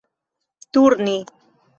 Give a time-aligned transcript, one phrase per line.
[0.71, 1.15] turni